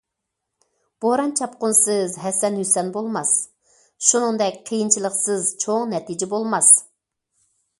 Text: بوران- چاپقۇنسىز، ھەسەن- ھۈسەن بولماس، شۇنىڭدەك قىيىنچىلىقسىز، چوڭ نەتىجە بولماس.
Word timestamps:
بوران- 1.03 1.33
چاپقۇنسىز، 1.39 2.15
ھەسەن- 2.21 2.57
ھۈسەن 2.61 2.89
بولماس، 2.95 3.33
شۇنىڭدەك 4.09 4.59
قىيىنچىلىقسىز، 4.71 5.47
چوڭ 5.67 5.87
نەتىجە 5.93 6.33
بولماس. 6.33 6.73